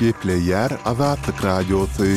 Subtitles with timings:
[0.00, 2.14] gepleýär Azatlyk radiosy.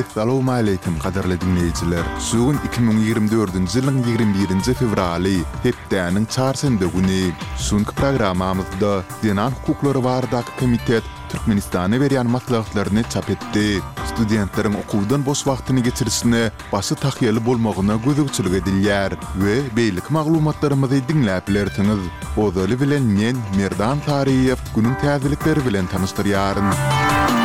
[0.00, 2.04] Assalamu alaykum kadarly dinleyijiler.
[2.26, 5.34] Sugun 2024-nji ýylyň 21-nji fevraly,
[5.64, 7.22] hepdäniň 4-sinde güni
[7.68, 8.92] sunk programamyzda
[9.24, 13.82] Denan hukuklary bardak komitet Türkmenistan'a veriyan matlaqlarını çap etdi.
[14.14, 21.98] Studentlerin okuldan boş vaxtını geçirisini başı taqiyyeli bolmağına gözükçülük edilyar ve beylik mağlumatlarımızı dinləbilirsiniz.
[22.36, 26.64] O zöli bilen men Merdan Tariyev günün təzilikleri bilen tanıştır yarın.
[26.64, 27.39] Müzik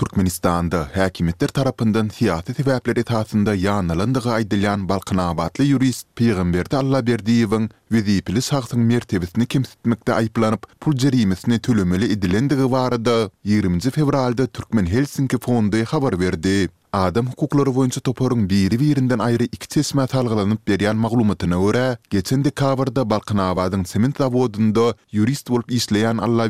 [0.00, 8.82] Turkmenistanda häkimetler tarapyndan siyasi täbäpleri täsinde ýanylandygy aýdylan Balqanawatly jurist Peygamberde Alla Berdiýewiň wezipli sagtyň
[8.90, 13.14] mertebesini kimsitmekde aýplanyp, pul jerimesini tölemeli edilendigi barada
[13.54, 16.58] 20-nji fevralda Türkmen Helsinki fondy habar berdi.
[16.96, 23.84] Adam hukuklary boýunça toporun biri-birinden aýry iki tesme talgylanyp berýän maglumatyna görä, geçen dekabrda Balqanawadyň
[23.94, 26.48] sement zawodunda jurist bolup işleýän Alla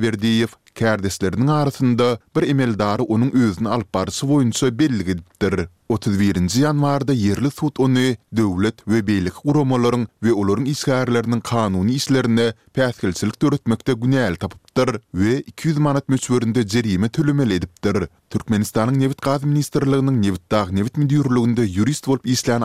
[0.79, 5.69] kärdeslerinin arasında bir emeldarı onun özünü alıp barısı boyunca belgidipdir.
[5.91, 13.43] 31-nji yerli ýerli sud onu döwlet we beýlik guramalaryň we olaryň isgärlerini kanuny işlerini päsgilçilik
[13.43, 17.97] döretmekde günäl tapypdyr we 200 manat möçberinde jerime tölemeli ediptir.
[18.31, 22.63] Türkmenistanyň nevit gaz ministrliginiň nevit dag Newit müdürliginde jurist bolup işlän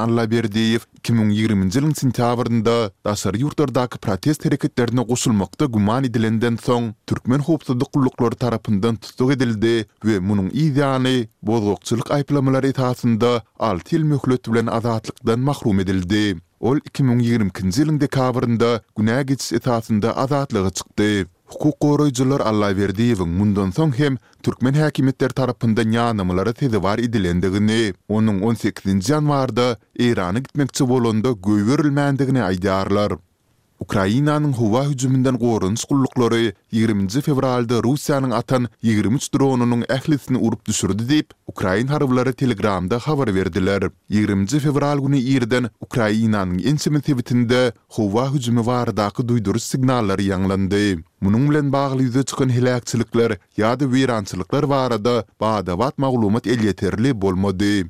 [1.05, 2.73] 2020-nji ýylyň sentýabrynda
[3.05, 10.19] daşary ýurtlardaky protest hereketlerine goşulmakda guman edilenden soň türkmen howpsuzlyk gullukları tarapyndan tutuk edildi we
[10.21, 16.37] munyň ýa-ni bozgokçylyk aýplamalary etasynda 6 ýyl möhlet bilen azatlykdan mahrum edildi.
[16.69, 21.25] Ol 2020 nji ýylyň dekabrynda günä geçiş etasynda azatlygy çykdy.
[21.51, 23.05] Hukuk goraýjylar Allah berdi
[23.39, 24.15] mundan soň hem
[24.47, 27.81] türkmen häkimetleri tarapyndan ýanymlary tezi bar edilendigini,
[28.17, 29.65] onuň 18-nji ýanwarda
[30.07, 33.17] Eýrana gitmekçi bolanda göwürilmändigini aýdarlar.
[33.81, 41.33] Ukrainanyň howa hüjüminden gorunç gullyklary 20-nji fevralda Russiýanyň atan 23 dronunyň ählisini urup düşürdi diýip
[41.53, 43.87] Ukrain harbylary Telegramda habar berdiler.
[44.19, 47.63] 20-nji fevral güni ýerden Ukrainanyň ensemi tewitinde
[47.97, 50.85] howa hüjümi wagtyndaky duýduruş signallary ýanglandy.
[51.21, 57.87] Munun bilen bagly ýüze çykan helakçylyklar ýa-da wirançylyklar barada baýda maglumat elýeterli bolmady.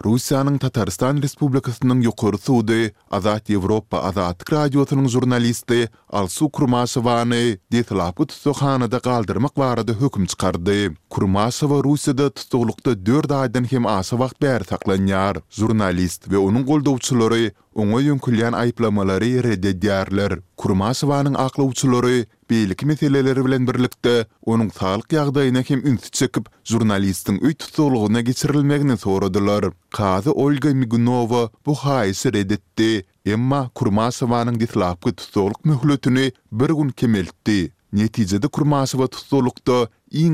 [0.00, 2.78] Russiýanyň Tataristan Respublikasynyň ýokary suwdy
[3.12, 10.96] Azad Ýewropa Azad Radiosynyň jurnalisti Alsu Kurmasowany detlapy tutuşanda galdyrmak barada hökm çykardy.
[11.12, 15.42] Kurmasow Russiýada tutuşlukda 4 aýdan hem aşy wagt bäri taklanýar.
[15.50, 20.32] Jurnalist we onuň goldawçylary Оңа юнкілян айпламалары реддедярлар.
[20.58, 27.54] Курмасыванын ақлы учулары бейлік метелелері білен бірлікті, оның салық яғдайына кем үнті чекіп, журналистің үй
[27.54, 29.70] тұтылығына кетірілмегіні сорадылар.
[29.94, 37.70] Қазы Ольга Мигунова бұ хайсы реддетті, емма Курмасыванын дитлапқы тұтылық мүхлетіні бір күн кемелтті.
[37.94, 40.26] Нетижеді Курмасыва тұтылықты 4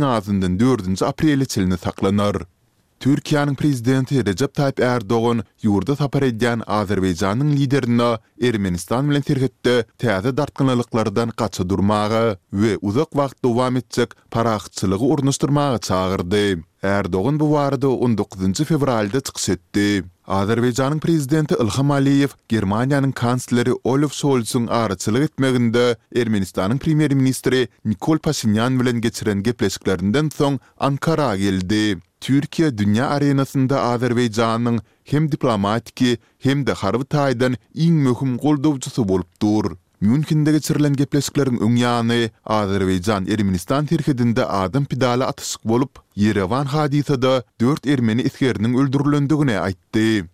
[3.01, 8.07] Türkiýanyň prezidenti Recep Tayyip Erdoğan ýurda tapar edýän Azerbaýjanyň liderine
[8.51, 12.23] Ermenistan bilen terhetde täze dartgynlyklardan gaça durmagy
[12.63, 16.45] we uzak wagt dowam etjek paraqçylygy urnuşdurmagy çağırdy.
[16.83, 19.19] Erdoğan bu warda 19 fevralda
[19.53, 20.05] etdi.
[20.27, 28.81] Azerbayjanyň prezidenti Ilham Aliyev Germaniýanyň kansleri Olaf Scholz-yň arza geretmeginde Ermenistanyň primer ministri Nikol Pashinyan
[28.81, 31.99] bilen geçiren gepleşiklerinden soň Ankara geldi.
[32.27, 39.77] Türkiýe dünýä arenasynda Azerbayjanyň hem diplomatiki hem-de haryt taýdan iň möhüm goldawçysy bolup dur.
[40.01, 48.23] Münkindegi çirlen gepleşiklerin ünyany Azerbaycan Ermenistan terhedinde adam pidala atysyk bolup Yerevan hadisada 4 Ermeni
[48.23, 50.25] iskerinin öldürilendigine aýtdy.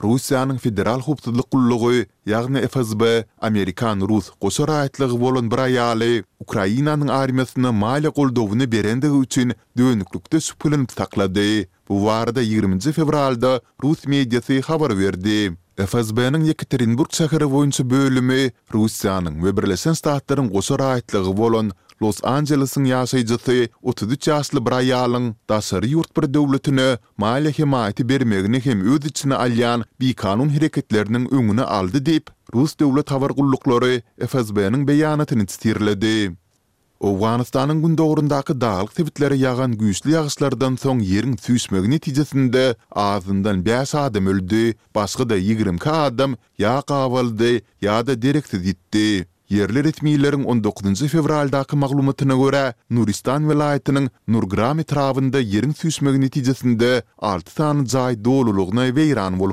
[0.00, 6.12] Russiýanyň federal hukuk gullugy, ýagny FSB, Amerikan Rus goşara aýtlygy bolan bir aýaly
[6.44, 11.64] Ukrainanyň armiýasyna maýly goldowyny berendigi üçin döwünlükde süpülenip saklady.
[11.88, 15.56] Bu warda 20-nji fevralda Rus mediýasy habar berdi.
[15.78, 21.68] FSB-nyň Ekaterinburg şäheri boýunça bölümi Russiýanyň we Birleşen Ştatlaryň gysara aýtlygy bolan
[22.02, 26.88] Los Angelesiň ýaşaýjy 33 ýaşly bir aýalyň daşary ýurt bir döwletini
[27.24, 33.14] maýly himayaty bermegini hem öz içine alýan bir kanun hereketleriniň öňüne aldy diýip Rus döwlet
[33.14, 35.46] hawargullyklary FSB-nyň beýanatyny
[36.98, 44.74] Owganistanyň gündogrundaky daýalyk tebitleri ýağan güýçli ýağışlardan soň ýerin süýsmegi netijesinde azyndan bäş adam öldi,
[44.94, 49.08] başga da 20 adam ýaqa awaldy, ýa-da direktiv ýitdi.
[49.48, 57.54] Yerli ritmiýlilerin 19 fevraldaki fevraldaky maglumatyna görä, Nuristan vilayatynyň Nurgram etrawynda ýerin süýsmegi netijesinde 6
[57.54, 57.86] tan
[58.24, 59.38] dolulugna veyran weýran